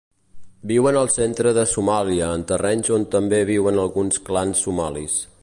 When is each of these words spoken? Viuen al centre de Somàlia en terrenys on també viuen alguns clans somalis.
Viuen 0.69 0.95
al 1.01 1.11
centre 1.15 1.51
de 1.57 1.65
Somàlia 1.73 2.31
en 2.39 2.47
terrenys 2.53 2.91
on 2.97 3.07
també 3.17 3.43
viuen 3.51 3.81
alguns 3.85 4.21
clans 4.31 4.67
somalis. 4.67 5.21